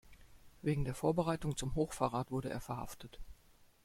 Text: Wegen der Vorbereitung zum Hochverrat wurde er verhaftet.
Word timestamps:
Wegen 0.63 0.83
der 0.83 0.95
Vorbereitung 0.95 1.55
zum 1.55 1.75
Hochverrat 1.75 2.31
wurde 2.31 2.49
er 2.49 2.59
verhaftet. 2.59 3.19